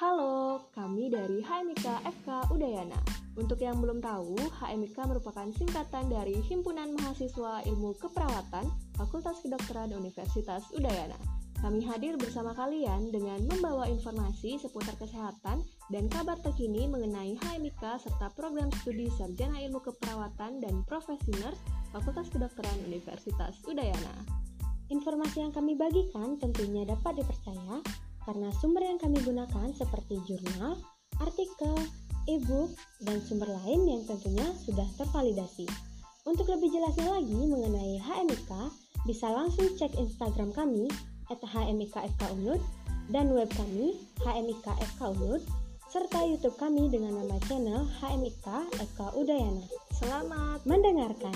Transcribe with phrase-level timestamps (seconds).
[0.00, 2.96] Halo, kami dari HMIK FK Udayana.
[3.36, 8.64] Untuk yang belum tahu, HMIK merupakan singkatan dari Himpunan Mahasiswa Ilmu Keperawatan
[8.96, 11.20] Fakultas Kedokteran Universitas Udayana.
[11.60, 18.32] Kami hadir bersama kalian dengan membawa informasi seputar kesehatan dan kabar terkini mengenai HMIK serta
[18.32, 21.60] program studi Sarjana Ilmu Keperawatan dan Profesi Nurse
[21.92, 24.16] Fakultas Kedokteran Universitas Udayana.
[24.88, 27.84] Informasi yang kami bagikan tentunya dapat dipercaya
[28.28, 30.76] karena sumber yang kami gunakan seperti jurnal,
[31.20, 31.76] artikel,
[32.28, 32.72] e-book,
[33.04, 35.64] dan sumber lain yang tentunya sudah tervalidasi.
[36.28, 38.50] Untuk lebih jelasnya lagi mengenai HMIK,
[39.08, 40.86] bisa langsung cek Instagram kami
[41.32, 42.60] at hmikfkunud
[43.08, 45.40] dan web kami hmikfkunud
[45.90, 48.46] serta YouTube kami dengan nama channel HMIK
[48.78, 49.66] FK Udayana.
[49.98, 51.34] Selamat mendengarkan.